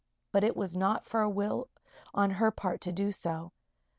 But 0.31 0.43
it 0.43 0.57
was 0.57 0.75
not 0.75 1.05
for 1.05 1.21
a 1.21 1.29
will 1.29 1.69
on 2.11 2.31
her 2.31 2.49
part 2.49 2.81
to 2.81 2.91
do 2.91 3.11
so. 3.11 3.51